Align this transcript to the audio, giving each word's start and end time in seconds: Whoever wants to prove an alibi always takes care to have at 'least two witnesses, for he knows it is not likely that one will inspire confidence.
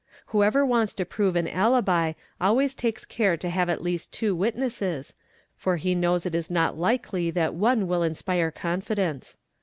Whoever 0.33 0.65
wants 0.65 0.95
to 0.95 1.05
prove 1.05 1.35
an 1.35 1.47
alibi 1.47 2.13
always 2.41 2.73
takes 2.73 3.05
care 3.05 3.37
to 3.37 3.49
have 3.51 3.69
at 3.69 3.83
'least 3.83 4.11
two 4.11 4.33
witnesses, 4.35 5.13
for 5.55 5.77
he 5.77 5.93
knows 5.93 6.25
it 6.25 6.33
is 6.33 6.49
not 6.49 6.75
likely 6.75 7.29
that 7.29 7.53
one 7.53 7.87
will 7.87 8.01
inspire 8.01 8.49
confidence. 8.49 9.37